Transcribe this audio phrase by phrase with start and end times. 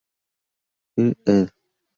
[0.95, 1.47] Fr., ed.